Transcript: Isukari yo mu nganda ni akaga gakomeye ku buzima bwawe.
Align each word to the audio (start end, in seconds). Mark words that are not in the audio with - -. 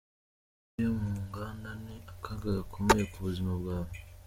Isukari 0.03 0.79
yo 0.83 0.91
mu 1.01 1.13
nganda 1.23 1.69
ni 1.83 1.95
akaga 2.11 2.47
gakomeye 2.57 3.03
ku 3.11 3.17
buzima 3.25 3.51
bwawe. 3.61 3.93